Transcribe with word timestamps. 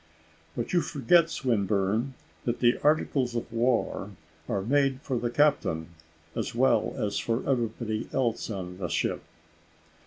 "But 0.57 0.73
you 0.73 0.81
forget, 0.81 1.29
Swinburne, 1.29 2.15
that 2.45 2.59
the 2.59 2.79
articles 2.79 3.35
of 3.35 3.53
war 3.53 4.09
are 4.49 4.63
made 4.63 4.99
for 5.03 5.19
the 5.19 5.29
captain 5.29 5.89
as 6.35 6.55
well 6.55 6.95
as 6.97 7.19
for 7.19 7.47
everybody 7.47 8.09
else 8.11 8.49
in 8.49 8.79
the 8.79 8.87
ship." 8.87 9.21